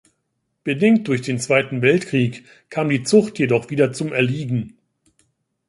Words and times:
Bedingt 0.63 1.07
durch 1.07 1.21
den 1.21 1.37
Zweiten 1.37 1.83
Weltkrieg 1.83 2.43
kam 2.71 2.89
die 2.89 3.03
Zucht 3.03 3.37
jedoch 3.37 3.69
wieder 3.69 3.93
zum 3.93 4.11
Erliegen. 4.11 4.75